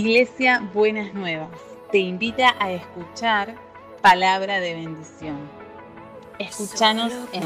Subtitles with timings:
[0.00, 1.50] Iglesia Buenas Nuevas
[1.92, 3.54] te invita a escuchar
[4.00, 5.36] palabra de bendición.
[6.38, 7.42] Escúchanos en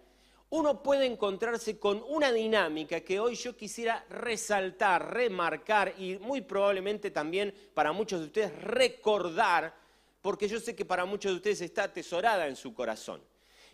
[0.51, 7.11] uno puede encontrarse con una dinámica que hoy yo quisiera resaltar, remarcar y muy probablemente
[7.11, 9.75] también para muchos de ustedes recordar,
[10.21, 13.23] porque yo sé que para muchos de ustedes está atesorada en su corazón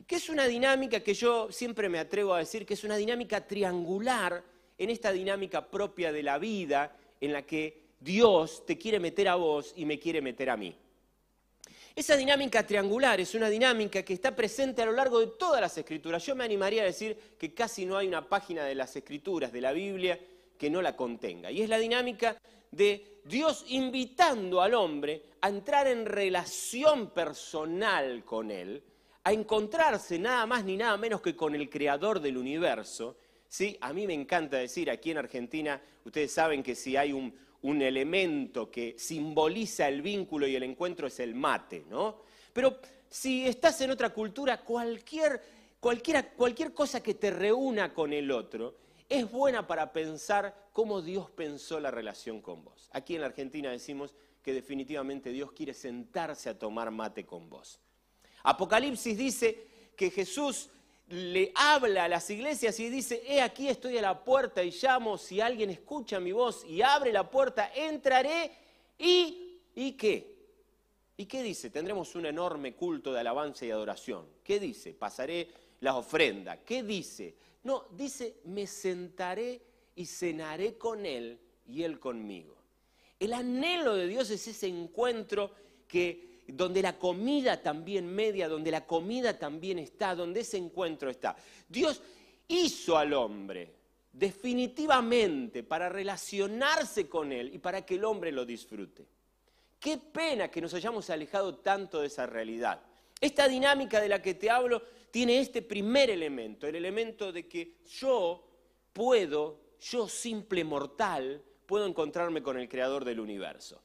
[0.06, 3.46] que es una dinámica que yo siempre me atrevo a decir que es una dinámica
[3.46, 4.42] triangular
[4.76, 9.34] en esta dinámica propia de la vida en la que Dios te quiere meter a
[9.34, 10.74] vos y me quiere meter a mí.
[11.94, 15.76] Esa dinámica triangular es una dinámica que está presente a lo largo de todas las
[15.76, 16.24] escrituras.
[16.24, 19.60] Yo me animaría a decir que casi no hay una página de las escrituras de
[19.60, 20.16] la Biblia
[20.56, 21.50] que no la contenga.
[21.50, 28.52] Y es la dinámica de Dios invitando al hombre a entrar en relación personal con
[28.52, 28.80] Él,
[29.28, 33.18] a encontrarse nada más ni nada menos que con el creador del universo.
[33.46, 33.76] ¿sí?
[33.82, 38.70] A mí me encanta decir, aquí en Argentina, ustedes saben que si hay un, elemento
[38.70, 42.22] que simboliza el vínculo y el encuentro es el mate, ¿no?
[42.54, 42.78] Pero
[43.10, 45.42] si estás en otra cultura, cualquier,
[45.78, 48.76] cualquier cosa que te reúna con el otro
[49.10, 52.88] es buena para pensar cómo Dios pensó la relación con vos.
[52.92, 57.82] Aquí en la Argentina decimos que definitivamente Dios quiere sentarse a tomar mate con vos.
[58.42, 60.70] Apocalipsis dice que Jesús
[61.08, 65.16] le habla a las iglesias y dice, he aquí estoy a la puerta y llamo,
[65.16, 68.52] si alguien escucha mi voz y abre la puerta, entraré
[68.98, 69.44] y...
[69.74, 70.34] ¿Y qué?
[71.16, 71.70] ¿Y qué dice?
[71.70, 74.26] Tendremos un enorme culto de alabanza y adoración.
[74.42, 74.92] ¿Qué dice?
[74.92, 75.48] Pasaré
[75.80, 76.56] la ofrenda.
[76.64, 77.36] ¿Qué dice?
[77.62, 79.60] No, dice, me sentaré
[79.94, 81.38] y cenaré con él
[81.68, 82.56] y él conmigo.
[83.20, 85.52] El anhelo de Dios es ese encuentro
[85.86, 91.36] que donde la comida también media, donde la comida también está, donde ese encuentro está.
[91.68, 92.02] Dios
[92.48, 93.74] hizo al hombre
[94.12, 99.06] definitivamente para relacionarse con él y para que el hombre lo disfrute.
[99.78, 102.80] Qué pena que nos hayamos alejado tanto de esa realidad.
[103.20, 107.76] Esta dinámica de la que te hablo tiene este primer elemento, el elemento de que
[107.86, 108.44] yo
[108.92, 113.82] puedo, yo simple mortal, puedo encontrarme con el creador del universo.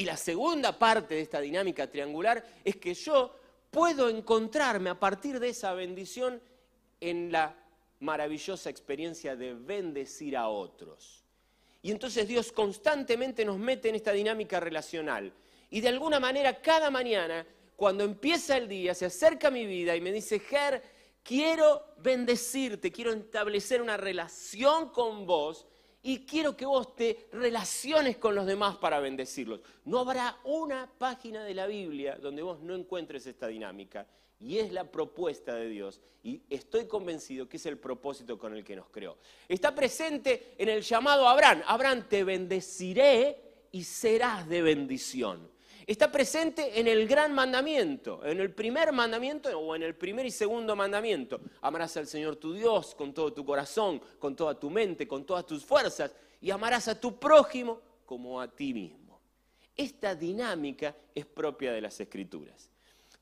[0.00, 3.36] Y la segunda parte de esta dinámica triangular es que yo
[3.70, 6.40] puedo encontrarme a partir de esa bendición
[7.02, 7.54] en la
[7.98, 11.22] maravillosa experiencia de bendecir a otros.
[11.82, 15.34] Y entonces Dios constantemente nos mete en esta dinámica relacional.
[15.68, 17.46] Y de alguna manera cada mañana,
[17.76, 20.82] cuando empieza el día, se acerca a mi vida y me dice, Ger,
[21.22, 25.66] quiero bendecirte, quiero establecer una relación con vos
[26.02, 29.60] y quiero que vos te relaciones con los demás para bendecirlos.
[29.84, 34.06] No habrá una página de la Biblia donde vos no encuentres esta dinámica.
[34.38, 36.00] Y es la propuesta de Dios.
[36.22, 39.18] Y estoy convencido que es el propósito con el que nos creó.
[39.46, 41.62] Está presente en el llamado a Abraham.
[41.66, 45.50] Abraham, te bendeciré y serás de bendición
[45.86, 50.30] está presente en el gran mandamiento, en el primer mandamiento o en el primer y
[50.30, 51.40] segundo mandamiento.
[51.62, 55.46] Amarás al Señor tu Dios con todo tu corazón, con toda tu mente, con todas
[55.46, 59.20] tus fuerzas y amarás a tu prójimo como a ti mismo.
[59.76, 62.70] Esta dinámica es propia de las escrituras.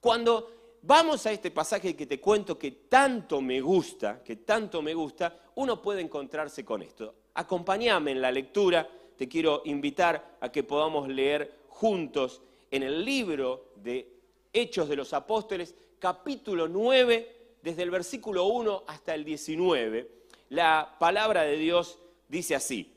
[0.01, 4.95] Cuando vamos a este pasaje que te cuento que tanto me gusta, que tanto me
[4.95, 7.15] gusta, uno puede encontrarse con esto.
[7.35, 13.73] Acompáñame en la lectura, te quiero invitar a que podamos leer juntos en el libro
[13.77, 14.09] de
[14.53, 20.11] Hechos de los Apóstoles, capítulo 9, desde el versículo 1 hasta el 19,
[20.51, 21.99] la palabra de Dios
[22.29, 22.95] dice así.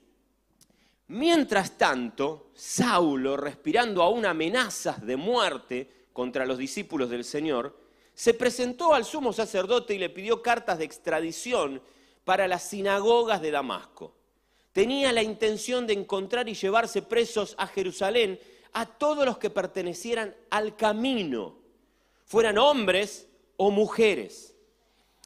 [1.08, 7.78] Mientras tanto, Saulo, respirando aún amenazas de muerte contra los discípulos del Señor,
[8.14, 11.82] se presentó al sumo sacerdote y le pidió cartas de extradición
[12.24, 14.14] para las sinagogas de Damasco.
[14.72, 18.40] Tenía la intención de encontrar y llevarse presos a Jerusalén
[18.74, 21.58] a todos los que pertenecieran al camino,
[22.26, 23.28] fueran hombres
[23.58, 24.56] o mujeres.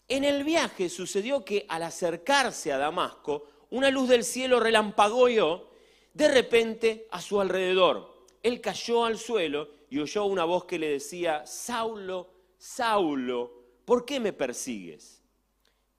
[0.08, 5.70] En el viaje sucedió que al acercarse a Damasco, una luz del cielo relampagueó
[6.14, 8.26] de repente a su alrededor.
[8.42, 13.52] Él cayó al suelo y oyó una voz que le decía, Saulo, Saulo,
[13.86, 15.22] ¿por qué me persigues?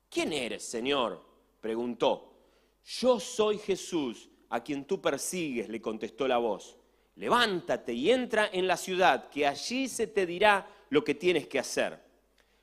[0.09, 1.23] ¿Quién eres, Señor?
[1.61, 2.33] preguntó.
[2.85, 6.77] Yo soy Jesús, a quien tú persigues, le contestó la voz.
[7.17, 11.59] Levántate y entra en la ciudad, que allí se te dirá lo que tienes que
[11.59, 11.99] hacer.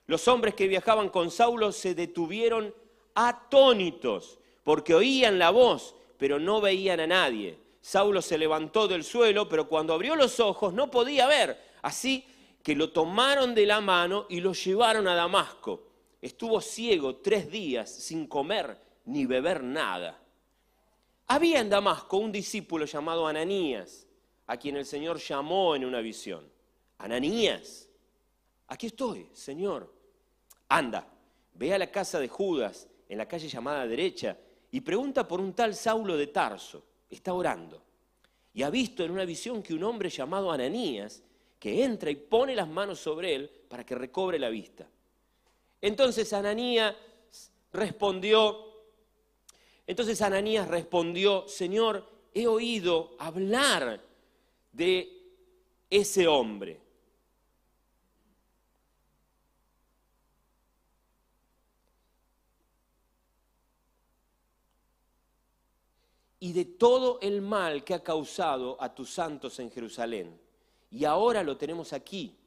[0.06, 2.74] Los hombres que viajaban con Saulo se detuvieron
[3.16, 7.58] atónitos, porque oían la voz, pero no veían a nadie.
[7.82, 11.60] Saulo se levantó del suelo, pero cuando abrió los ojos no podía ver.
[11.82, 12.26] Así
[12.62, 15.88] que lo tomaron de la mano y lo llevaron a Damasco.
[16.22, 20.18] Estuvo ciego tres días sin comer ni beber nada.
[21.28, 24.08] Había en Damasco un discípulo llamado Ananías,
[24.48, 26.50] a quien el Señor llamó en una visión.
[26.98, 27.88] Ananías,
[28.68, 29.94] aquí estoy, Señor.
[30.70, 31.08] Anda,
[31.54, 34.38] ve a la casa de Judas, en la calle llamada derecha,
[34.72, 36.84] y pregunta por un tal Saulo de Tarso.
[37.10, 37.84] Está orando.
[38.54, 41.24] Y ha visto en una visión que un hombre llamado Ananías,
[41.60, 44.88] que entra y pone las manos sobre él para que recobre la vista.
[45.82, 46.96] Entonces Ananías
[47.72, 48.84] respondió,
[49.88, 54.02] entonces Ananías respondió, Señor, he oído hablar
[54.74, 55.24] de
[55.90, 56.82] ese hombre.
[66.40, 70.38] Y de todo el mal que ha causado a tus santos en Jerusalén.
[70.92, 72.38] Y ahora lo tenemos aquí,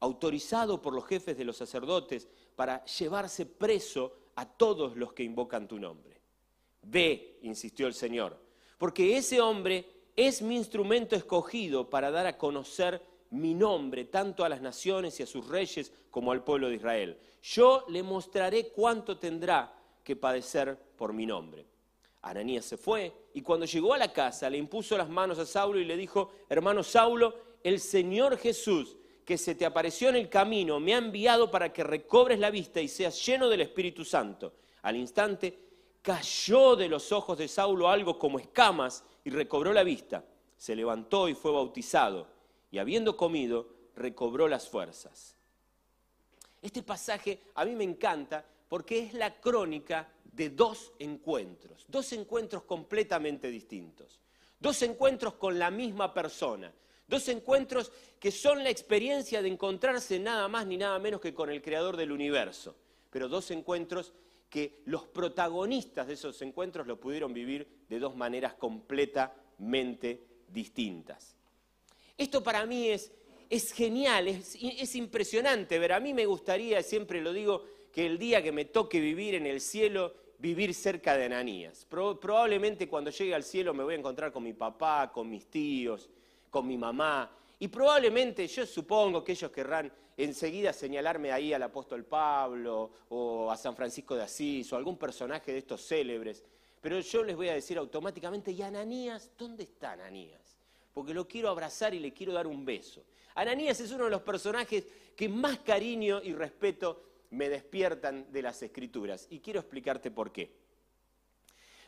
[0.00, 5.66] autorizado por los jefes de los sacerdotes para llevarse preso a todos los que invocan
[5.66, 6.20] tu nombre.
[6.82, 8.38] Ve, insistió el Señor,
[8.76, 13.00] porque ese hombre es mi instrumento escogido para dar a conocer
[13.30, 17.20] mi nombre tanto a las naciones y a sus reyes como al pueblo de Israel.
[17.40, 19.72] Yo le mostraré cuánto tendrá
[20.02, 21.64] que padecer por mi nombre.
[22.22, 25.78] Ananías se fue y cuando llegó a la casa le impuso las manos a Saulo
[25.78, 30.80] y le dijo, hermano Saulo, el Señor Jesús que se te apareció en el camino,
[30.80, 34.54] me ha enviado para que recobres la vista y seas lleno del Espíritu Santo.
[34.82, 35.67] Al instante
[36.02, 40.24] cayó de los ojos de Saulo algo como escamas y recobró la vista.
[40.56, 42.26] Se levantó y fue bautizado,
[42.70, 45.36] y habiendo comido, recobró las fuerzas.
[46.60, 52.64] Este pasaje a mí me encanta porque es la crónica de dos encuentros, dos encuentros
[52.64, 54.20] completamente distintos,
[54.58, 56.72] dos encuentros con la misma persona,
[57.08, 57.90] Dos encuentros
[58.20, 61.96] que son la experiencia de encontrarse nada más ni nada menos que con el creador
[61.96, 62.76] del universo.
[63.10, 64.12] Pero dos encuentros
[64.48, 71.36] que los protagonistas de esos encuentros lo pudieron vivir de dos maneras completamente distintas.
[72.16, 73.12] Esto para mí es,
[73.50, 75.92] es genial, es, es impresionante ver.
[75.92, 79.46] A mí me gustaría, siempre lo digo, que el día que me toque vivir en
[79.46, 81.86] el cielo, vivir cerca de Ananías.
[81.88, 86.08] probablemente cuando llegue al cielo me voy a encontrar con mi papá, con mis tíos,
[86.50, 87.30] con mi mamá.
[87.58, 93.56] Y probablemente yo supongo que ellos querrán enseguida señalarme ahí al apóstol Pablo o a
[93.56, 96.44] San Francisco de Asís o algún personaje de estos célebres.
[96.80, 99.30] Pero yo les voy a decir automáticamente, ¿y Ananías?
[99.38, 100.58] ¿Dónde está Ananías?
[100.92, 103.04] Porque lo quiero abrazar y le quiero dar un beso.
[103.36, 104.84] Ananías es uno de los personajes
[105.14, 109.28] que más cariño y respeto me despiertan de las escrituras.
[109.30, 110.52] Y quiero explicarte por qué.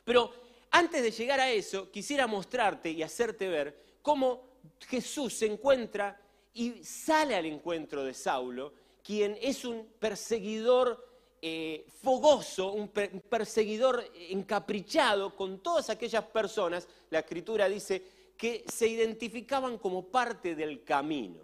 [0.04, 0.32] Pero
[0.70, 4.50] antes de llegar a eso, quisiera mostrarte y hacerte ver cómo
[4.86, 6.20] Jesús se encuentra
[6.54, 11.06] y sale al encuentro de Saulo, quien es un perseguidor
[11.42, 18.02] eh, fogoso, un perseguidor encaprichado con todas aquellas personas, la escritura dice,
[18.36, 21.40] que se identificaban como parte del camino.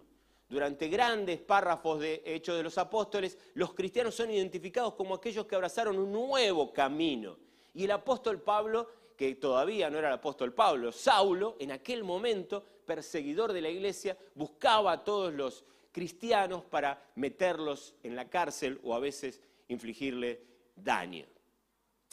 [0.49, 5.57] Durante grandes párrafos de Hechos de los Apóstoles, los cristianos son identificados como aquellos que
[5.57, 7.37] abrazaron un nuevo camino.
[7.75, 12.63] Y el apóstol Pablo que todavía no era el apóstol Pablo, Saulo, en aquel momento,
[12.85, 18.95] perseguidor de la iglesia, buscaba a todos los cristianos para meterlos en la cárcel o
[18.95, 20.41] a veces infligirle
[20.77, 21.27] daño.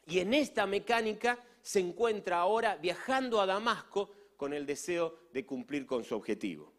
[0.08, 5.86] Y en esta mecánica se encuentra ahora viajando a Damasco con el deseo de cumplir
[5.86, 6.72] con su objetivo.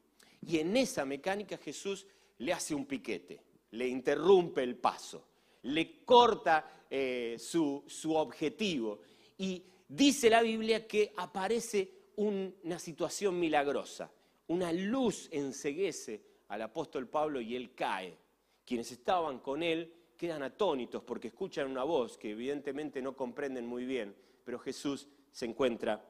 [0.47, 2.07] Y en esa mecánica Jesús
[2.38, 3.40] le hace un piquete,
[3.73, 5.26] le interrumpe el paso,
[5.62, 9.00] le corta eh, su, su objetivo
[9.38, 14.11] y dice la Biblia que aparece una situación milagrosa.
[14.49, 18.17] Una luz enseguece al apóstol Pablo y él cae.
[18.64, 23.85] Quienes estaban con él quedan atónitos porque escuchan una voz que evidentemente no comprenden muy
[23.85, 24.14] bien,
[24.45, 26.05] pero Jesús se encuentra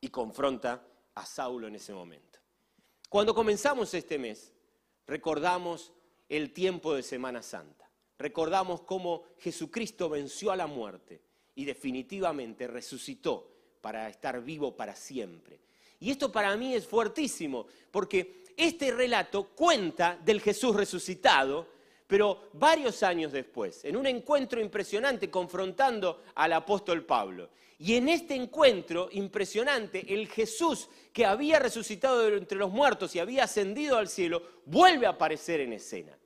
[0.00, 2.38] y confronta a Saulo en ese momento.
[3.08, 4.52] Cuando comenzamos este mes,
[5.06, 5.92] recordamos
[6.28, 7.90] el tiempo de Semana Santa.
[8.18, 11.22] Recordamos cómo Jesucristo venció a la muerte
[11.58, 13.50] y definitivamente resucitó
[13.80, 15.58] para estar vivo para siempre.
[15.98, 21.66] Y esto para mí es fuertísimo, porque este relato cuenta del Jesús resucitado,
[22.06, 27.50] pero varios años después, en un encuentro impresionante confrontando al apóstol Pablo.
[27.76, 33.44] Y en este encuentro impresionante, el Jesús que había resucitado entre los muertos y había
[33.44, 36.16] ascendido al cielo, vuelve a aparecer en escena.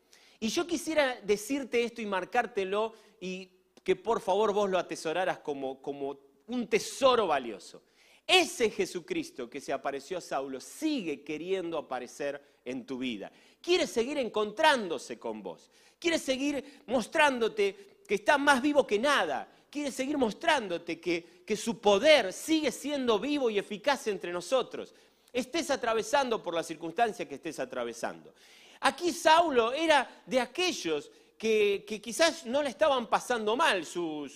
[0.41, 3.49] Y yo quisiera decirte esto y marcártelo y
[3.83, 7.83] que por favor vos lo atesoraras como, como un tesoro valioso.
[8.27, 13.33] Ese Jesucristo que se apareció a Saulo sigue queriendo aparecer en tu vida.
[13.61, 15.71] Quiere seguir encontrándose con vos.
[15.99, 19.49] Quiere seguir mostrándote que está más vivo que nada.
[19.69, 24.95] Quiere seguir mostrándote que, que su poder sigue siendo vivo y eficaz entre nosotros.
[25.33, 28.35] Estés atravesando por la circunstancia que estés atravesando.
[28.81, 31.11] Aquí Saulo era de aquellos
[31.43, 33.85] que, quizás no le estaban pasando mal.
[33.85, 34.31] Su,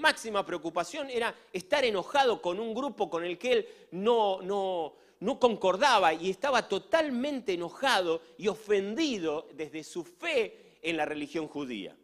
[0.00, 5.38] máxima preocupación era estar enojado con un grupo con el que él no, no, no
[5.38, 11.96] concordaba y estaba totalmente enojado y ofendido desde su fe en la religión judía.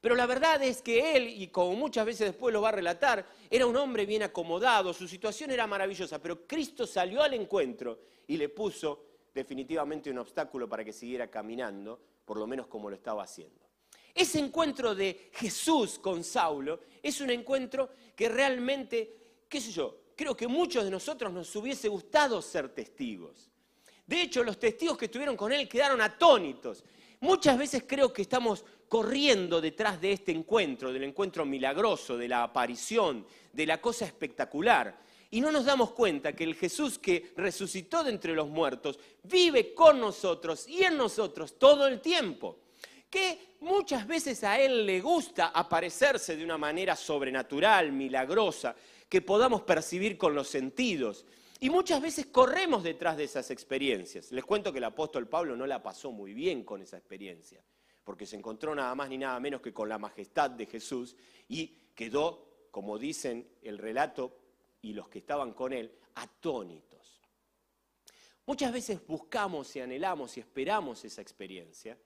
[0.00, 3.24] Pero la verdad es que él, y como muchas veces después lo va a relatar,
[3.48, 8.36] era un hombre bien acomodado, su situación era maravillosa, pero Cristo salió al encuentro y
[8.36, 13.22] le puso definitivamente un obstáculo para que siguiera caminando, por lo menos como lo estaba
[13.22, 13.66] haciendo.
[14.14, 20.36] Ese encuentro de Jesús con Saulo es un encuentro que realmente, qué sé yo, creo
[20.36, 23.48] que muchos de nosotros nos hubiese gustado ser testigos.
[24.06, 26.84] De hecho, los testigos que estuvieron con él quedaron atónitos.
[27.20, 32.42] Muchas veces creo que estamos corriendo detrás de este encuentro, del encuentro milagroso, de la
[32.42, 35.00] aparición, de la cosa espectacular.
[35.30, 39.74] Y no nos damos cuenta que el Jesús que resucitó de entre los muertos vive
[39.74, 42.60] con nosotros y en nosotros todo el tiempo.
[43.10, 48.74] Que muchas veces a Él le gusta aparecerse de una manera sobrenatural, milagrosa,
[49.08, 51.26] que podamos percibir con los sentidos.
[51.60, 54.32] Y muchas veces corremos detrás de esas experiencias.
[54.32, 57.62] Les cuento que el apóstol Pablo no la pasó muy bien con esa experiencia,
[58.04, 61.16] porque se encontró nada más ni nada menos que con la majestad de Jesús
[61.48, 64.36] y quedó, como dicen el relato,
[64.82, 67.20] y los que estaban con él atónitos.
[68.46, 71.98] Muchas veces buscamos y anhelamos y esperamos esa experiencia,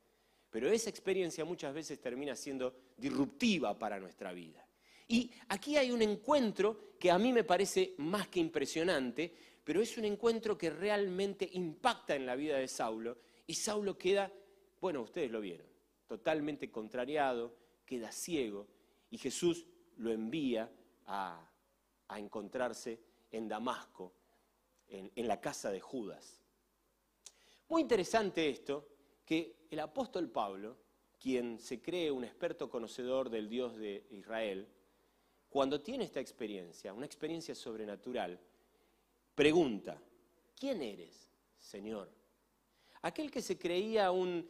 [0.51, 4.67] pero esa experiencia muchas veces termina siendo disruptiva para nuestra vida.
[5.07, 9.97] Y aquí hay un encuentro que a mí me parece más que impresionante, pero es
[9.97, 14.33] un encuentro que realmente impacta en la vida de Saulo y Saulo queda,
[14.81, 15.67] bueno, ustedes lo vieron,
[16.07, 18.67] totalmente contrariado, queda ciego
[19.11, 19.67] y Jesús
[19.99, 20.71] lo envía
[21.07, 21.52] a
[22.13, 23.01] a encontrarse
[23.31, 24.13] en Damasco,
[24.89, 26.39] en, la casa de Judas.
[27.69, 28.87] Muy interesante esto,
[29.25, 30.77] que el apóstol Pablo,
[31.19, 34.69] quien se cree un experto conocedor del Dios de Israel,
[35.49, 38.39] cuando tiene esta experiencia, una experiencia sobrenatural,
[39.35, 39.99] pregunta,
[40.55, 42.11] ¿quién eres, Señor?
[43.01, 44.47] Aquel que se creía un,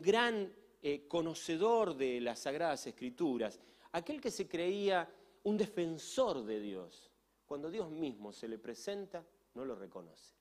[0.00, 0.50] gran
[0.82, 3.60] eh, conocedor de las Sagradas Escrituras,
[3.92, 5.08] aquel que se creía
[5.44, 7.10] un defensor de Dios.
[7.46, 10.34] Cuando Dios mismo se le presenta, no lo reconoce.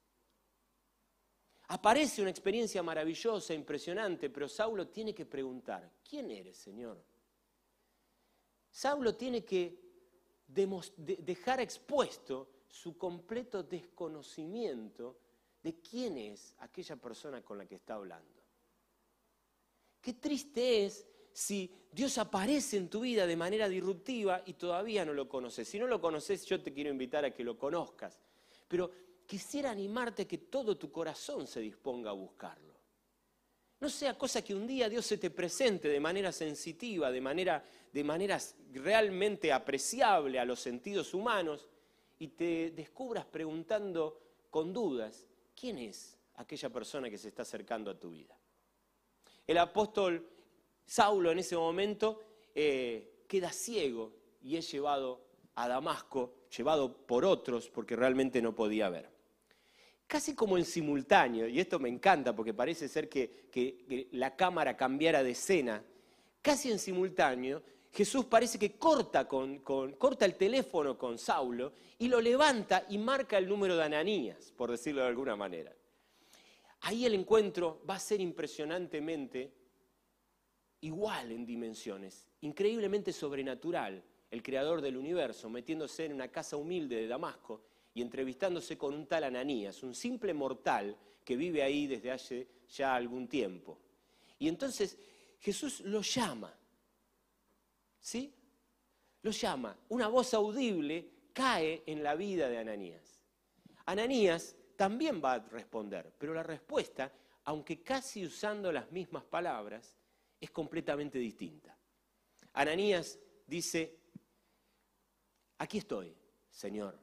[1.68, 7.02] Aparece una experiencia maravillosa, impresionante, pero Saulo tiene que preguntar, ¿quién eres, Señor?
[8.70, 9.80] Saulo tiene que
[10.48, 15.18] dejar expuesto su completo desconocimiento
[15.64, 18.42] de quién es aquella persona con la que está hablando.
[20.02, 25.14] Qué triste es si Dios aparece en tu vida de manera disruptiva y todavía no
[25.14, 25.68] lo conoces.
[25.68, 28.18] Si no lo conoces, yo te quiero invitar a que lo conozcas.
[28.68, 28.92] Pero
[29.26, 32.72] quisiera animarte a que todo tu corazón se disponga a buscarlo.
[33.82, 37.64] No sea cosa que un día Dios se te presente de manera sensitiva, de manera,
[37.92, 38.40] de manera
[38.74, 41.68] realmente apreciable a los sentidos humanos
[42.20, 44.20] y te descubras preguntando
[44.52, 45.26] con dudas,
[45.60, 48.38] ¿quién es aquella persona que se está acercando a tu vida?
[49.48, 50.30] El apóstol
[50.86, 52.22] Saulo en ese momento
[52.54, 55.22] eh, queda ciego y es llevado
[55.56, 59.10] a Damasco, llevado por otros porque realmente no podía ver.
[60.08, 65.24] Casi como en simultáneo, y esto me encanta porque parece ser que, la cámara cambiara
[65.24, 65.84] de escena,
[66.42, 72.86] casi en simultáneo, Jesús parece que corta, corta el teléfono con Saulo y lo levanta
[72.90, 75.74] y marca el número de Ananías, por decirlo de alguna manera.
[76.82, 79.61] Ahí el encuentro va a ser impresionantemente
[80.82, 87.08] igual en dimensiones, increíblemente sobrenatural, el creador del universo, metiéndose en una casa humilde de
[87.08, 87.62] Damasco
[87.94, 92.96] y entrevistándose con un tal Ananías, un simple mortal que vive ahí desde hace ya
[92.96, 93.78] algún tiempo.
[94.40, 94.98] Y entonces
[95.40, 96.54] Jesús lo llama,
[98.00, 98.34] ¿sí?
[99.22, 103.22] Lo llama, una voz audible cae en la vida de Ananías.
[103.86, 107.12] Ananías también va a responder, pero la respuesta,
[107.44, 110.01] aunque casi usando las mismas palabras,
[110.42, 111.78] es completamente distinta.
[112.54, 113.96] Ananías dice,
[115.60, 116.14] aquí estoy,
[116.50, 116.98] Señor.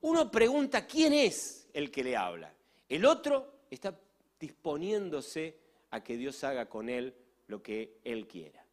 [0.00, 2.52] Uno pregunta quién es el que le habla.
[2.88, 3.98] El otro está
[4.40, 5.58] disponiéndose
[5.90, 7.14] a que Dios haga con él
[7.46, 8.64] lo que él quiera.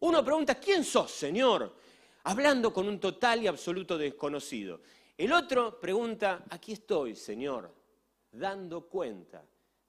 [0.00, 1.76] Uno pregunta, ¿quién sos, Señor?
[2.24, 4.80] Hablando con un total y absoluto desconocido.
[5.16, 7.74] El otro pregunta, aquí estoy, Señor,
[8.32, 9.44] dando cuenta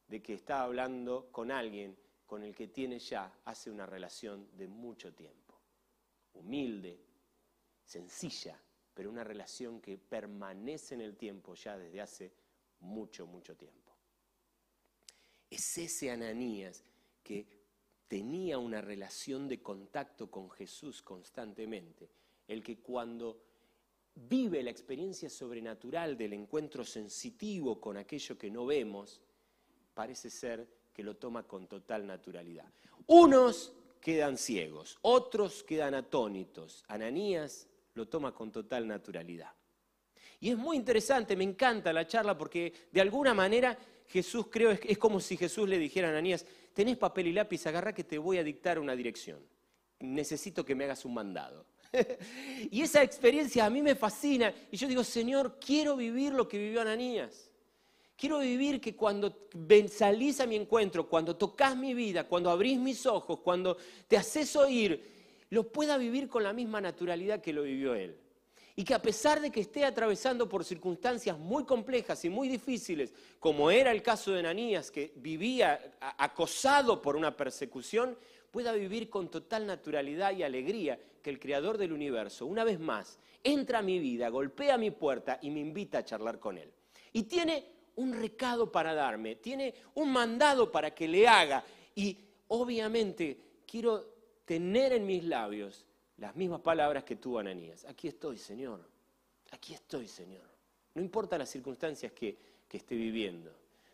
[0.07, 1.95] de que está hablando con alguien
[2.31, 5.53] con el que tiene ya hace una relación de mucho tiempo.
[6.35, 6.97] Humilde,
[7.83, 8.57] sencilla,
[8.93, 12.31] pero una relación que permanece en el tiempo ya desde hace
[12.79, 13.91] mucho, mucho tiempo.
[15.49, 16.85] Es ese Ananías
[17.21, 17.45] que
[18.07, 22.09] tenía una relación de contacto con Jesús constantemente,
[22.47, 23.43] el que cuando
[24.15, 29.19] vive la experiencia sobrenatural del encuentro sensitivo con aquello que no vemos,
[29.93, 32.65] parece ser que lo toma con total naturalidad.
[33.07, 36.83] Unos quedan ciegos, otros quedan atónitos.
[36.87, 39.51] Ananías lo toma con total naturalidad.
[40.39, 44.97] Y es muy interesante, me encanta la charla porque de alguna manera Jesús creo, es,
[44.97, 48.39] como si Jesús le dijera a Ananías, tenés papel y lápiz, agarra que te voy
[48.39, 49.39] a dictar una dirección.
[49.99, 51.67] Necesito que me hagas un mandado.
[52.71, 54.51] y esa experiencia a mí me fascina.
[54.71, 57.50] Y yo digo, Señor, quiero vivir lo que vivió Ananías.
[58.21, 59.47] Quiero vivir que cuando
[59.89, 64.55] salís a mi encuentro, cuando tocas mi vida, cuando abrís mis ojos, cuando te haces
[64.55, 65.03] oír,
[65.49, 68.15] lo pueda vivir con la misma naturalidad que lo vivió él.
[68.75, 73.11] Y que a pesar de que esté atravesando por circunstancias muy complejas y muy difíciles,
[73.39, 78.15] como era el caso de Ananías, que vivía acosado por una persecución,
[78.51, 83.17] pueda vivir con total naturalidad y alegría que el Creador del universo, una vez más,
[83.43, 86.71] entra a mi vida, golpea mi puerta y me invita a charlar con Él.
[87.13, 91.63] Y tiene un recado para darme, tiene un mandado para que le haga.
[91.95, 92.17] Y
[92.47, 94.05] obviamente quiero
[94.45, 95.85] tener en mis labios
[96.17, 97.85] las mismas palabras que tuvo Ananías.
[97.85, 98.81] Aquí estoy, Señor.
[99.51, 100.49] Aquí estoy, Señor.
[100.93, 103.51] No importa las circunstancias que, que esté viviendo.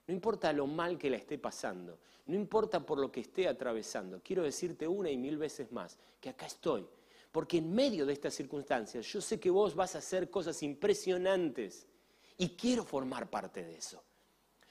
[0.08, 4.22] No importa lo mal que la esté pasando, no importa por lo que esté atravesando,
[4.24, 6.88] quiero decirte una y mil veces más que acá estoy.
[7.32, 11.86] Porque en medio de estas circunstancias yo sé que vos vas a hacer cosas impresionantes
[12.38, 14.04] y quiero formar parte de eso.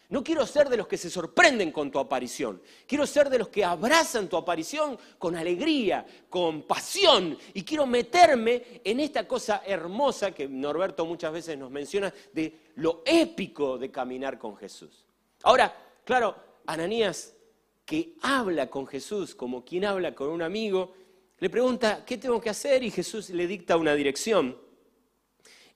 [0.09, 2.62] No quiero ser de los que se sorprenden con tu aparición.
[2.87, 7.37] Quiero ser de los que abrazan tu aparición con alegría, con pasión.
[7.55, 13.02] Y quiero meterme en esta cosa hermosa que Norberto muchas veces nos menciona de lo
[13.05, 15.05] épico de caminar con Jesús.
[15.42, 15.74] Ahora,
[16.05, 17.35] claro, Ananías,
[17.85, 20.94] que habla con Jesús como quien habla con un amigo,
[21.38, 22.85] le pregunta, ¿qué tengo que hacer?
[22.85, 24.57] Y Jesús le dicta una dirección.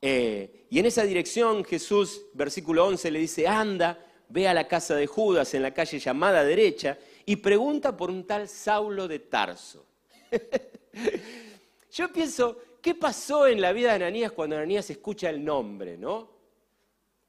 [0.03, 4.95] Eh, y en esa dirección Jesús, versículo 11, le dice, anda, ve a la casa
[4.95, 9.87] de Judas en la calle llamada derecha y pregunta por un tal Saulo de Tarso.
[11.93, 16.41] Yo pienso, ¿qué pasó en la vida de Ananías cuando Ananías escucha el nombre, no?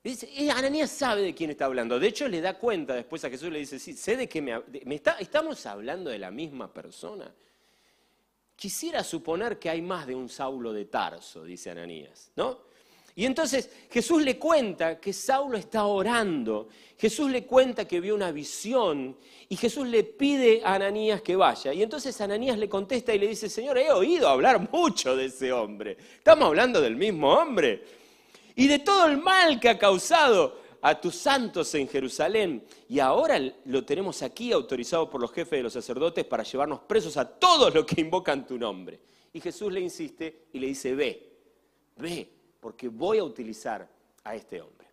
[0.04, 2.00] Dice, eh, Ananías sabe de quién está hablando.
[2.00, 5.02] De hecho, le da cuenta después a Jesús, le dice, sí, sé de qué me,
[5.20, 7.32] estamos hablando de la misma persona.
[8.62, 12.60] Quisiera suponer que hay más de un Saulo de Tarso, dice Ananías, ¿no?
[13.15, 18.32] Y entonces Jesús le cuenta que Saulo está orando, Jesús le cuenta que vio una
[18.32, 19.17] visión
[19.50, 21.74] y Jesús le pide a Ananías que vaya.
[21.74, 25.52] Y entonces Ananías le contesta y le dice, Señor, he oído hablar mucho de ese
[25.52, 25.97] hombre.
[26.17, 27.84] Estamos hablando del mismo hombre
[28.56, 32.63] y de todo el mal que ha causado a tus santos en Jerusalén.
[32.89, 37.17] Y ahora lo tenemos aquí autorizado por los jefes de los sacerdotes para llevarnos presos
[37.17, 39.00] a todos los que invocan tu nombre.
[39.34, 41.32] Y Jesús le insiste y le dice, ve,
[41.98, 43.88] ve, porque voy a utilizar
[44.24, 44.88] a este hombre.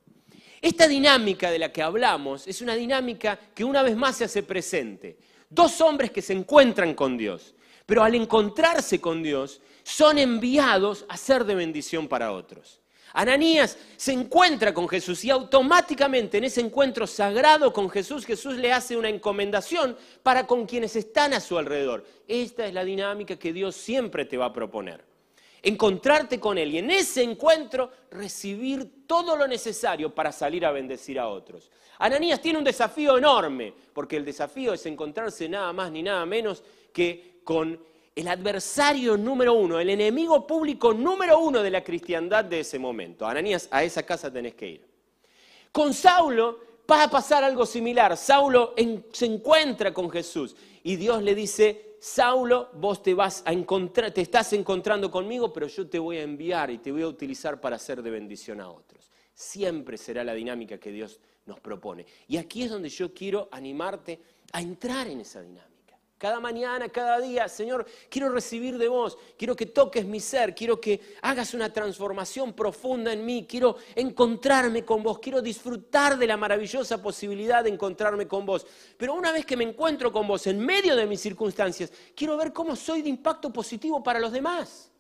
[0.61, 4.43] Esta dinámica de la que hablamos es una dinámica que una vez más se hace
[4.43, 5.19] presente.
[5.49, 7.55] Dos hombres que se encuentran con Dios,
[7.87, 12.81] pero al encontrarse con Dios son enviados a ser de bendición para otros.
[13.13, 18.73] Ananías se encuentra con Jesús y automáticamente en ese encuentro sagrado con Jesús, Jesús le
[18.73, 22.05] hace una encomendación para con quienes están a su alrededor.
[22.27, 25.05] Esta es la dinámica que Dios siempre te va a proponer.
[25.63, 31.19] Encontrarte con Él y en ese encuentro recibir todo lo necesario para salir a bendecir
[31.19, 31.71] a otros.
[31.99, 36.63] Ananías tiene un desafío enorme, porque el desafío es encontrarse nada más ni nada menos
[36.93, 37.81] que con
[38.19, 43.25] el adversario número uno, el enemigo público número uno de la cristiandad de ese momento.
[43.25, 44.85] Ananías, a esa casa tenés que ir.
[45.71, 46.59] Con Saulo
[46.91, 48.17] va a pasar algo similar.
[48.17, 48.75] Saulo
[49.13, 54.23] se encuentra con Jesús y Dios le dice, Saulo, vos te vas a encontrar, te
[54.23, 57.77] estás encontrando conmigo, pero yo te voy a enviar y te voy a utilizar para
[57.77, 59.13] hacer de bendición a otros.
[59.33, 62.05] Siempre será la dinámica que Dios nos propone.
[62.27, 65.68] Y aquí es donde yo quiero animarte a entrar en esa dinámica.
[66.19, 70.81] Cada mañana, cada día, Señor, quiero recibir de vos, quiero que toques mi ser, quiero
[70.81, 76.37] que hagas una transformación profunda en mí, quiero encontrarme con vos, quiero disfrutar de la
[76.37, 78.67] maravillosa posibilidad de encontrarme con vos.
[78.97, 82.53] Pero una vez que me encuentro con vos en medio de mis circunstancias, quiero ver
[82.53, 84.91] cómo soy de impacto positivo para los demás.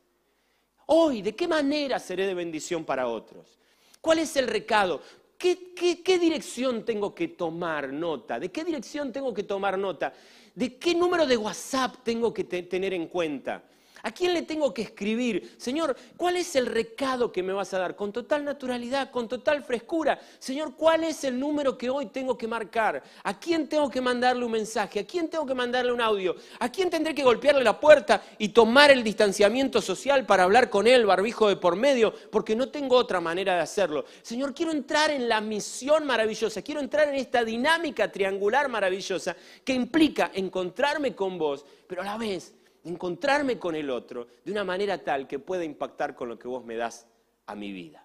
[0.87, 3.59] Hoy, ¿de qué manera seré de bendición para otros?
[4.01, 5.03] ¿Cuál es el recado?
[5.39, 8.41] ¿Qué, dirección tengo que tomar nota?
[8.41, 10.13] ¿De qué dirección tengo que tomar nota?
[10.53, 13.63] ¿De qué número de WhatsApp tengo que tener en cuenta?
[14.03, 15.55] ¿A quién le tengo que escribir?
[15.57, 17.97] Señor, ¿cuál es el recado que me vas a dar?
[17.97, 20.19] Con total naturalidad, con total frescura.
[20.39, 23.03] Señor, ¿cuál es el número que hoy tengo que marcar?
[23.25, 25.01] ¿A quién tengo que mandarle un mensaje?
[25.01, 26.37] ¿A quién tengo que mandarle un audio?
[26.61, 30.87] ¿A quién tendré que golpearle la puerta y tomar el distanciamiento social para hablar con
[30.87, 32.13] él, barbijo de por medio?
[32.31, 34.05] Porque no tengo otra manera de hacerlo.
[34.23, 39.73] Señor, quiero entrar en la misión maravillosa, quiero entrar en esta dinámica triangular maravillosa que
[39.73, 42.55] implica encontrarme con vos, pero a la vez
[42.89, 46.65] encontrarme con el otro de una manera tal que pueda impactar con lo que vos
[46.65, 47.07] me das
[47.47, 48.05] a mi vida.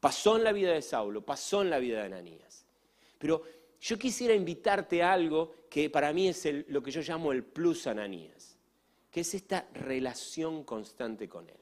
[0.00, 2.64] Pasó en la vida de Saulo, pasó en la vida de Ananías.
[3.18, 3.42] Pero
[3.80, 7.86] yo quisiera invitarte a algo que para mí es lo que yo llamo el plus
[7.86, 8.56] Ananías,
[9.10, 11.56] que es esta relación constante con él.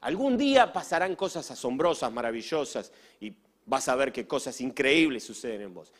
[0.00, 3.32] Algún día pasarán cosas asombrosas, maravillosas, y
[3.66, 5.92] vas a ver que cosas increíbles suceden en vos.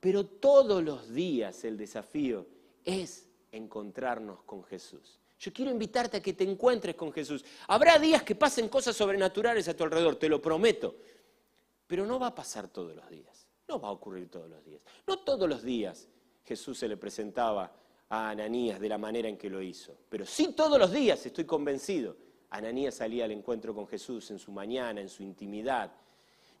[0.00, 2.46] Pero todos los días el desafío
[2.84, 5.21] es encontrarnos con Jesús.
[5.42, 7.44] Yo quiero invitarte a que te encuentres con Jesús.
[7.66, 10.94] Habrá días que pasen cosas sobrenaturales a tu alrededor, te lo prometo.
[11.88, 13.48] Pero no va a pasar todos los días.
[13.66, 14.80] No va a ocurrir todos los días.
[15.04, 16.06] No todos los días
[16.44, 17.72] Jesús se le presentaba
[18.08, 19.96] a Ananías de la manera en que lo hizo.
[20.08, 22.16] Pero sí todos los días, estoy convencido,
[22.50, 25.90] Ananías salía al encuentro con Jesús en su mañana, en su intimidad.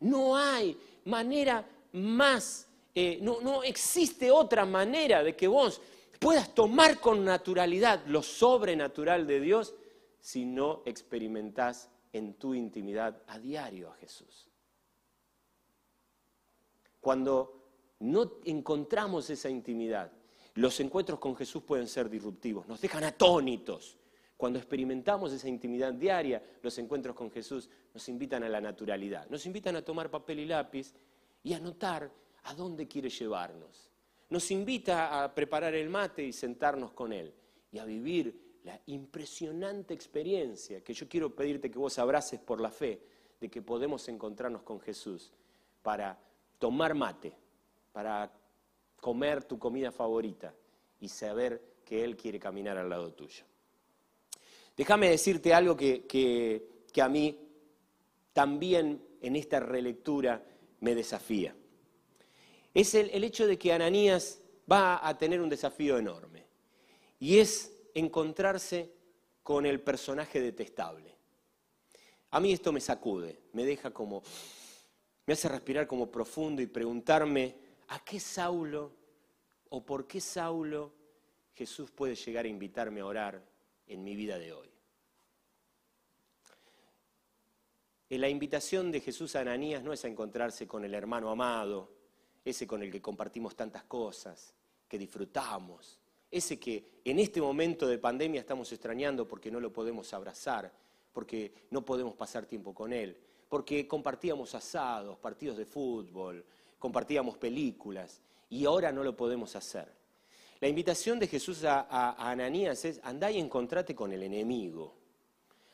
[0.00, 2.66] No hay manera más,
[2.96, 5.80] eh, no, no existe otra manera de que vos
[6.22, 9.74] puedas tomar con naturalidad lo sobrenatural de Dios
[10.20, 14.48] si no experimentás en tu intimidad a diario a Jesús.
[17.00, 17.64] Cuando
[17.98, 20.12] no encontramos esa intimidad,
[20.54, 23.98] los encuentros con Jesús pueden ser disruptivos, nos dejan atónitos.
[24.36, 29.44] Cuando experimentamos esa intimidad diaria, los encuentros con Jesús nos invitan a la naturalidad, nos
[29.46, 30.94] invitan a tomar papel y lápiz
[31.42, 32.08] y a notar
[32.44, 33.91] a dónde quiere llevarnos
[34.32, 37.34] nos invita a preparar el mate y sentarnos con Él
[37.70, 42.70] y a vivir la impresionante experiencia que yo quiero pedirte que vos abraces por la
[42.70, 43.02] fe
[43.38, 45.30] de que podemos encontrarnos con Jesús
[45.82, 46.18] para
[46.58, 47.34] tomar mate,
[47.92, 48.32] para
[48.96, 50.54] comer tu comida favorita
[50.98, 53.44] y saber que Él quiere caminar al lado tuyo.
[54.74, 57.38] Déjame decirte algo que, que a mí
[58.32, 60.42] también en esta relectura
[60.80, 61.54] me desafía
[62.74, 66.46] es el, hecho de que Ananías va a tener un desafío enorme.
[67.18, 68.92] Y es encontrarse
[69.42, 71.14] con el personaje detestable.
[72.30, 74.22] A mí esto me sacude, me deja como,
[75.26, 77.56] me hace respirar como profundo y preguntarme,
[77.88, 78.92] ¿a qué Saulo
[79.68, 80.94] o por qué Saulo
[81.54, 83.44] Jesús puede llegar a invitarme a orar
[83.86, 84.70] en mi vida de hoy?
[88.08, 92.01] La invitación de Jesús a Ananías no es a encontrarse con el hermano amado,
[92.44, 94.54] ese con el que compartimos tantas cosas,
[94.88, 95.98] que disfrutamos,
[96.30, 100.72] ese que en este momento de pandemia estamos extrañando porque no lo podemos abrazar,
[101.12, 103.16] porque no podemos pasar tiempo con él,
[103.48, 106.44] porque compartíamos asados, partidos de fútbol,
[106.78, 109.92] compartíamos películas y ahora no lo podemos hacer.
[110.60, 114.94] La invitación de Jesús a, Ananías es, andá y encontrate con el enemigo,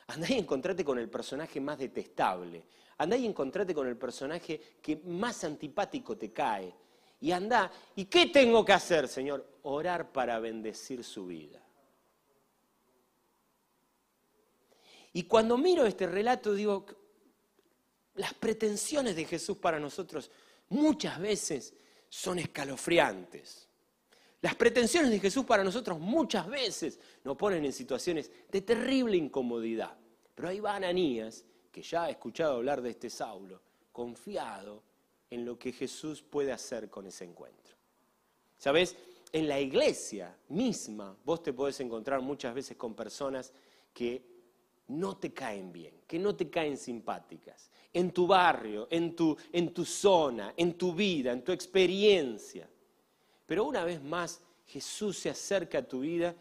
[0.08, 2.64] andá y encontrate con el personaje más detestable,
[2.98, 6.74] andá y encontrate con el personaje que más antipático te cae.
[7.20, 9.46] Y andá, ¿y qué tengo que hacer, Señor?
[9.62, 11.62] Orar para bendecir su vida.
[15.12, 16.86] Y cuando miro este relato digo,
[18.14, 20.30] las pretensiones de Jesús para nosotros
[20.68, 21.74] muchas veces
[22.08, 23.68] son escalofriantes.
[24.40, 29.97] Las pretensiones de Jesús para nosotros muchas veces nos ponen en situaciones de terrible incomodidad.
[30.38, 34.84] Pero ahí va Ananías que ya ha escuchado hablar de este Saulo, confiado
[35.28, 37.74] en lo que Jesús puede hacer con ese encuentro.
[38.56, 38.96] ¿Sabes?
[39.32, 43.52] En la iglesia misma vos te podés encontrar muchas veces con personas
[43.92, 44.22] que
[44.86, 47.68] no te caen bien, que no te caen simpáticas.
[47.92, 52.70] En tu barrio, en tu, en tu zona, en tu vida, en tu experiencia.
[53.44, 56.32] Pero una vez más, Jesús se acerca a tu vida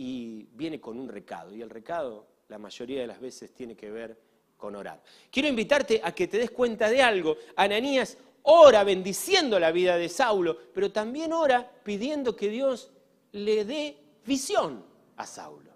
[0.00, 1.52] y viene con un recado.
[1.52, 4.16] Y el recado, la mayoría de las veces, tiene que ver
[4.56, 5.02] con orar.
[5.28, 7.36] Quiero invitarte a que te des cuenta de algo.
[7.56, 12.92] Ananías ora bendiciendo la vida de Saulo, pero también ora pidiendo que Dios
[13.32, 14.84] le dé visión
[15.16, 15.72] a Saulo.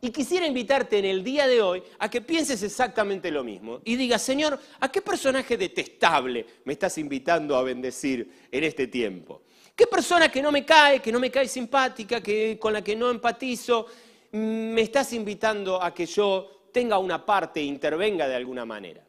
[0.00, 3.94] Y quisiera invitarte en el día de hoy a que pienses exactamente lo mismo y
[3.94, 9.42] digas, Señor, ¿a qué personaje detestable me estás invitando a bendecir en este tiempo?
[9.80, 12.94] ¿Qué persona que no me cae, que no me cae simpática, que, con la que
[12.94, 13.86] no empatizo,
[14.30, 19.02] mm, me estás invitando a que yo tenga una parte e intervenga de alguna manera?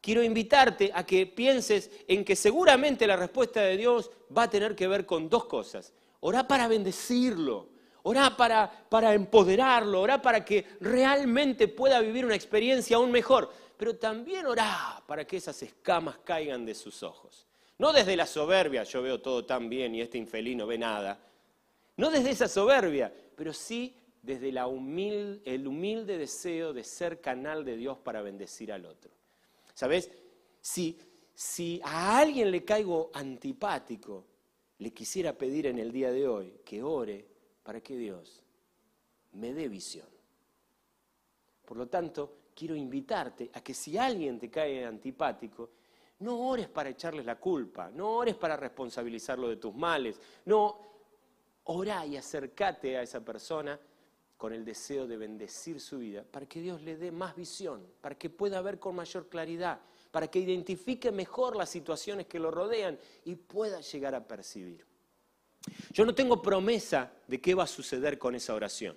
[0.00, 4.76] Quiero invitarte a que pienses en que seguramente la respuesta de Dios va a tener
[4.76, 5.92] que ver con dos cosas.
[6.20, 7.70] Orá para bendecirlo,
[8.04, 13.96] orá para, para empoderarlo, orá para que realmente pueda vivir una experiencia aún mejor, pero
[13.96, 17.48] también orá para que esas escamas caigan de sus ojos.
[17.78, 21.18] No desde la soberbia, yo veo todo tan bien y este infeliz no ve nada.
[21.96, 27.98] No desde esa soberbia, pero sí desde el humilde deseo de ser canal de Dios
[27.98, 29.10] para bendecir al otro.
[29.74, 30.10] ¿Sabes?
[30.60, 30.98] Si,
[31.34, 34.24] si a alguien le caigo antipático,
[34.78, 37.26] le quisiera pedir en el día de hoy que ore
[37.62, 38.42] para que Dios
[39.32, 40.06] me dé visión.
[41.64, 45.70] Por lo tanto, quiero invitarte a que si alguien te cae antipático,
[46.22, 50.78] no ores para echarles la culpa, no ores para responsabilizarlo de tus males, no,
[51.64, 53.78] ora y acércate a esa persona
[54.36, 58.16] con el deseo de bendecir su vida, para que Dios le dé más visión, para
[58.16, 59.80] que pueda ver con mayor claridad,
[60.10, 64.84] para que identifique mejor las situaciones que lo rodean y pueda llegar a percibir.
[65.92, 68.96] Yo no tengo promesa de qué va a suceder con esa oración.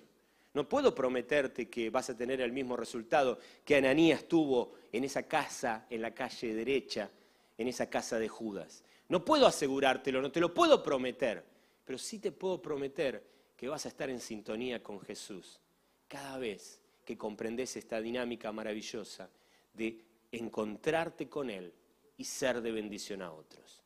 [0.56, 5.24] No puedo prometerte que vas a tener el mismo resultado que Ananías tuvo en esa
[5.24, 7.10] casa, en la calle derecha,
[7.58, 8.82] en esa casa de Judas.
[9.10, 11.44] No puedo asegurártelo, no te lo puedo prometer,
[11.84, 13.22] pero sí te puedo prometer
[13.54, 15.60] que vas a estar en sintonía con Jesús
[16.08, 19.28] cada vez que comprendes esta dinámica maravillosa
[19.74, 20.00] de
[20.32, 21.70] encontrarte con Él
[22.16, 23.82] y ser de bendición a otros.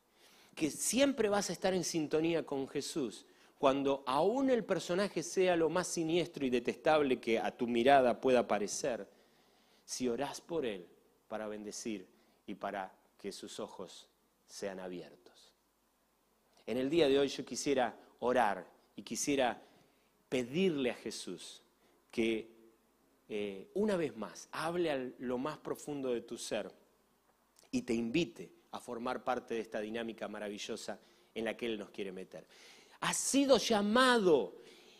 [0.55, 3.25] Que siempre vas a estar en sintonía con Jesús
[3.61, 8.47] cuando aún el personaje sea lo más siniestro y detestable que a tu mirada pueda
[8.47, 9.07] parecer,
[9.85, 10.87] si orás por Él
[11.27, 12.07] para bendecir
[12.47, 14.09] y para que sus ojos
[14.47, 15.53] sean abiertos.
[16.65, 19.61] En el día de hoy yo quisiera orar y quisiera
[20.27, 21.61] pedirle a Jesús
[22.09, 22.49] que
[23.29, 26.71] eh, una vez más hable a lo más profundo de tu ser
[27.69, 30.99] y te invite a formar parte de esta dinámica maravillosa
[31.35, 32.47] en la que Él nos quiere meter.
[33.01, 34.55] Has sido llamado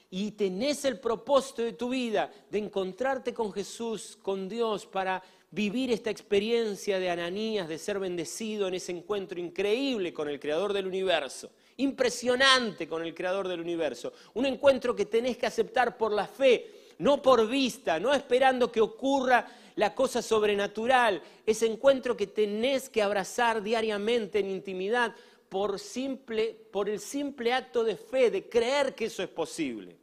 [0.10, 5.92] y tenés el propósito de tu vida de encontrarte con Jesús, con Dios, para vivir
[5.92, 10.88] esta experiencia de Ananías, de ser bendecido en ese encuentro increíble con el Creador del
[10.88, 11.50] universo
[11.82, 14.14] impresionante con el Creador del universo.
[14.34, 18.82] Un encuentro que tenés que aceptar por la fe, no por vista, no esperando que
[18.82, 21.22] ocurra la cosa sobrenatural.
[21.46, 25.16] Ese encuentro que tenés que abrazar diariamente en intimidad
[25.52, 29.98] por, simple, por el simple acto de fe, de creer que eso es posible.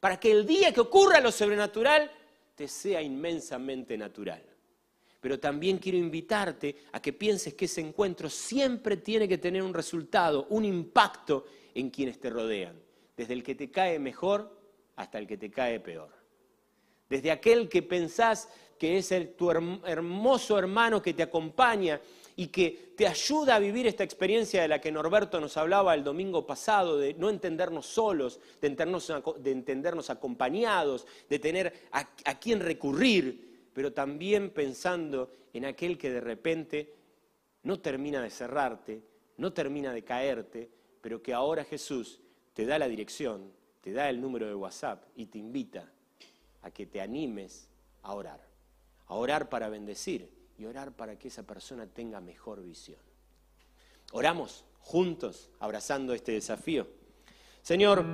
[0.00, 2.10] Para que el día que ocurra lo sobrenatural
[2.54, 4.42] te sea inmensamente natural
[5.24, 9.72] pero también quiero invitarte a que pienses que ese encuentro siempre tiene que tener un
[9.72, 12.78] resultado, un impacto en quienes te rodean,
[13.16, 14.54] desde el que te cae mejor
[14.96, 16.10] hasta el que te cae peor.
[17.08, 21.98] Desde aquel que pensás que es tu hermoso hermano que te acompaña
[22.36, 26.02] y que te ayuda a vivir esta experiencia de la que Norberto nos hablaba el
[26.02, 33.92] domingo pasado, de no entendernos solos, de entendernos, acompañados, de tener a, quién recurrir, pero
[33.92, 36.94] también pensando en aquel que de repente
[37.62, 39.02] no termina de cerrarte,
[39.36, 40.70] no termina de caerte,
[41.00, 42.20] pero que ahora Jesús
[42.52, 45.90] te da la dirección, te da el número de WhatsApp y te invita
[46.62, 47.68] a que te animes
[48.02, 48.40] a orar,
[49.06, 53.00] a orar para bendecir y orar para que esa persona tenga mejor visión.
[54.12, 56.86] Oramos juntos, abrazando este desafío.
[57.62, 58.04] Señor,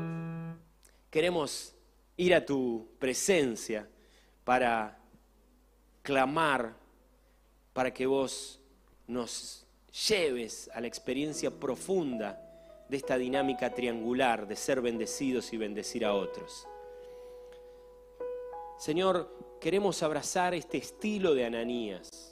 [1.11, 1.75] queremos
[2.17, 3.89] ir a tu presencia
[4.45, 4.99] para
[6.03, 6.75] clamar
[7.73, 8.61] para que vos
[9.07, 9.67] nos
[10.09, 12.41] lleves a la experiencia profunda
[12.89, 16.67] de esta dinámica triangular de ser bendecidos y bendecir a otros.
[18.79, 22.30] Señor, queremos abrazar este estilo de Ananías,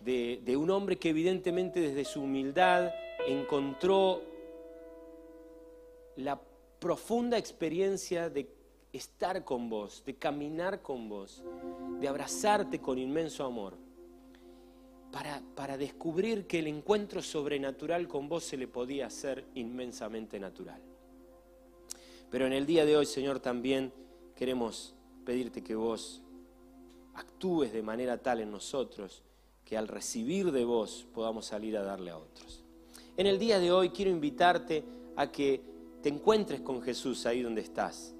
[0.00, 2.90] de, de, un hombre que evidentemente desde su humildad
[3.26, 4.22] encontró
[6.16, 6.40] la
[6.78, 8.48] profunda experiencia de
[8.92, 11.42] estar con vos, de caminar con vos,
[12.00, 13.74] de abrazarte con inmenso amor,
[15.12, 20.80] para, para descubrir que el encuentro sobrenatural con vos se le podía hacer inmensamente natural.
[22.30, 23.92] Pero en el día de hoy, Señor, también
[24.36, 26.22] queremos pedirte que vos
[27.14, 29.22] actúes de manera tal en nosotros
[29.70, 32.64] que al recibir de vos podamos salir a darle a otros.
[33.16, 34.82] En el día de hoy quiero invitarte
[35.14, 35.62] a que
[36.02, 38.12] te encuentres con Jesús ahí donde estás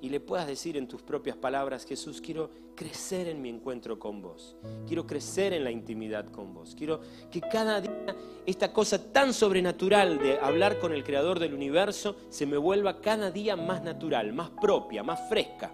[0.00, 4.22] y le puedas decir en tus propias palabras, Jesús, quiero crecer en mi encuentro con
[4.22, 9.34] vos, quiero crecer en la intimidad con vos, quiero que cada día esta cosa tan
[9.34, 14.32] sobrenatural de hablar con el Creador del universo se me vuelva cada día más natural,
[14.32, 15.70] más propia, más fresca.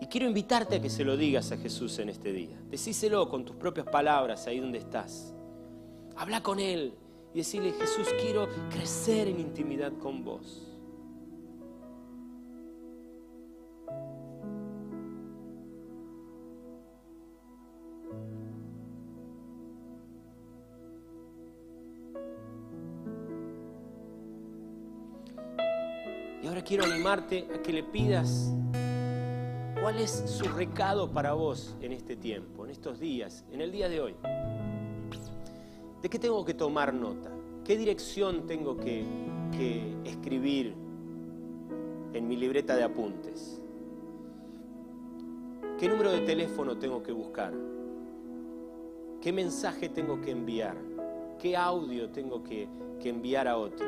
[0.00, 2.56] Y quiero invitarte a que se lo digas a Jesús en este día.
[2.70, 5.34] Decíselo con tus propias palabras ahí donde estás.
[6.16, 6.94] Habla con Él
[7.34, 10.64] y decirle, Jesús, quiero crecer en intimidad con vos.
[26.40, 28.52] Y ahora quiero animarte a que le pidas
[29.80, 33.88] cuál es su recado para vos en este tiempo, en estos días, en el día
[33.88, 34.14] de hoy.
[36.02, 37.30] ¿De qué tengo que tomar nota?
[37.64, 39.04] ¿Qué dirección tengo que,
[39.56, 40.74] que escribir
[42.12, 43.60] en mi libreta de apuntes?
[45.78, 47.52] ¿Qué número de teléfono tengo que buscar?
[49.20, 50.76] ¿Qué mensaje tengo que enviar?
[51.38, 52.68] ¿Qué audio tengo que,
[53.00, 53.86] que enviar a otro?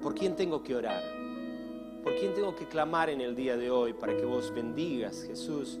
[0.00, 1.02] ¿Por quién tengo que orar?
[2.08, 5.78] ¿Por quién tengo que clamar en el día de hoy para que vos bendigas, Jesús,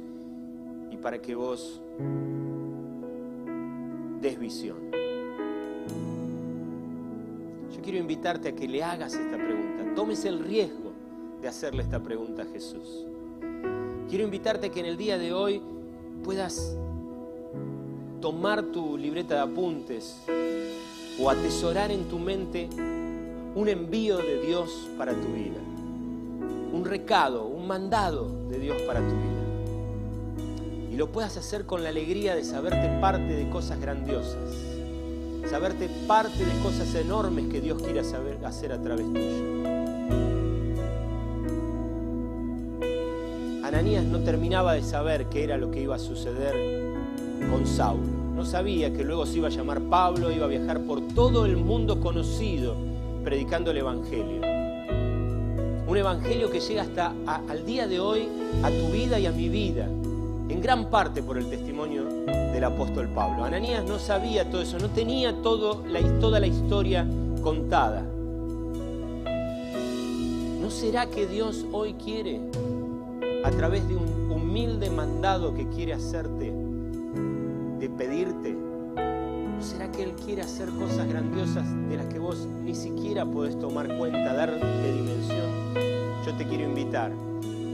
[0.90, 1.80] y para que vos
[4.20, 4.76] des visión?
[7.74, 9.94] Yo quiero invitarte a que le hagas esta pregunta.
[9.96, 10.92] Tomes el riesgo
[11.40, 13.06] de hacerle esta pregunta a Jesús.
[14.10, 15.62] Quiero invitarte a que en el día de hoy
[16.24, 16.76] puedas
[18.20, 20.20] tomar tu libreta de apuntes
[21.18, 22.68] o atesorar en tu mente
[23.54, 25.56] un envío de Dios para tu vida,
[26.78, 30.92] un recado, un mandado de Dios para tu vida.
[30.92, 34.54] Y lo puedas hacer con la alegría de saberte parte de cosas grandiosas,
[35.50, 39.68] saberte parte de cosas enormes que Dios quiera saber, hacer a través tuyo.
[43.64, 46.54] Ananías no terminaba de saber qué era lo que iba a suceder
[47.50, 48.06] con Saulo.
[48.36, 51.56] No sabía que luego se iba a llamar Pablo, iba a viajar por todo el
[51.56, 52.76] mundo conocido
[53.24, 54.57] predicando el Evangelio.
[55.88, 58.28] Un Evangelio que llega hasta a, al día de hoy
[58.62, 63.08] a tu vida y a mi vida, en gran parte por el testimonio del apóstol
[63.14, 63.42] Pablo.
[63.42, 65.80] Ananías no sabía todo eso, no tenía toda
[66.40, 67.06] la historia
[67.42, 68.02] contada.
[70.60, 72.38] ¿No será que Dios hoy quiere,
[73.42, 76.52] a través de un humilde mandado que quiere hacerte,
[77.80, 78.67] de pedirte, ¿No
[79.60, 83.96] será que Él quiere hacer cosas grandiosas de las que vos ni siquiera podés tomar
[83.98, 85.74] cuenta, darte dimensión?
[86.24, 87.12] Yo te quiero invitar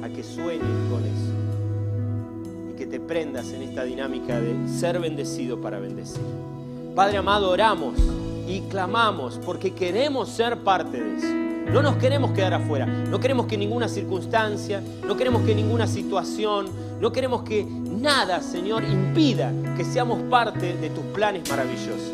[0.03, 5.61] a que sueñes con eso y que te prendas en esta dinámica de ser bendecido
[5.61, 6.23] para bendecir.
[6.95, 7.95] Padre amado, oramos
[8.47, 11.45] y clamamos porque queremos ser parte de eso.
[11.73, 16.67] No nos queremos quedar afuera, no queremos que ninguna circunstancia, no queremos que ninguna situación,
[17.01, 17.65] no queremos que
[18.05, 22.13] nada, Señor, impida que seamos parte de tus planes maravillosos.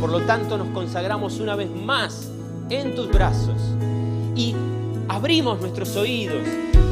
[0.00, 2.30] Por lo tanto, nos consagramos una vez más
[2.70, 3.60] en tus brazos
[4.34, 4.56] y
[5.08, 6.48] abrimos nuestros oídos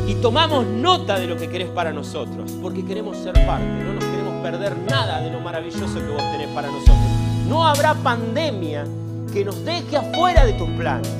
[0.06, 4.04] y tomamos nota de lo que querés para nosotros, porque queremos ser parte, no nos
[4.04, 6.98] queremos perder nada de lo maravilloso que vos tenés para nosotros.
[7.48, 8.84] No habrá pandemia
[9.32, 11.10] que nos deje afuera de tus planes.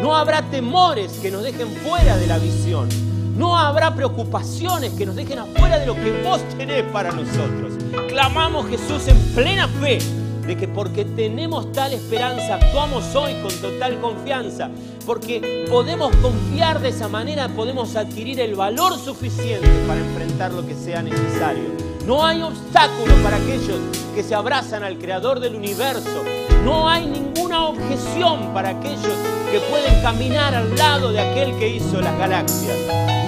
[0.00, 3.09] No habrá temores que nos dejen fuera de la visión.
[3.40, 7.72] No habrá preocupaciones que nos dejen afuera de lo que vos tenés para nosotros.
[8.10, 9.98] Clamamos Jesús en plena fe
[10.46, 14.68] de que porque tenemos tal esperanza actuamos hoy con total confianza,
[15.06, 20.74] porque podemos confiar de esa manera, podemos adquirir el valor suficiente para enfrentar lo que
[20.74, 21.64] sea necesario.
[22.04, 23.78] No hay obstáculo para aquellos
[24.14, 26.24] que se abrazan al Creador del universo.
[26.64, 29.14] No hay ninguna objeción para aquellos
[29.50, 32.76] que pueden caminar al lado de aquel que hizo las galaxias.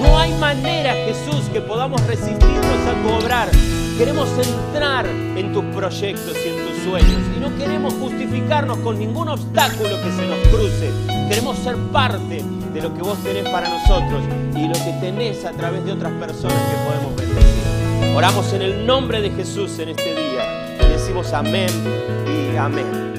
[0.02, 3.48] No hay manera, Jesús, que podamos resistirnos a tu obrar.
[3.96, 7.20] Queremos entrar en tus proyectos y en tus sueños.
[7.36, 10.90] Y no queremos justificarnos con ningún obstáculo que se nos cruce.
[11.28, 12.42] Queremos ser parte
[12.74, 14.22] de lo que vos tenés para nosotros
[14.54, 18.16] y lo que tenés a través de otras personas que podemos bendecir.
[18.16, 21.70] Oramos en el nombre de Jesús en este día y decimos amén
[22.26, 23.11] y amén.